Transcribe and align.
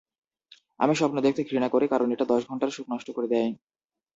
আমি 0.79 0.93
স্বপ্ন 0.95 1.17
দেখতে 1.21 1.41
ঘৃণা 1.43 1.67
করি 1.69 1.85
কারণ 1.87 2.07
এটা 2.11 2.25
দশ 2.25 2.41
ঘন্টার 2.47 2.69
সুখ 2.69 2.85
নষ্ট 2.89 3.07
করে 3.11 3.27
দেয়। 3.27 3.49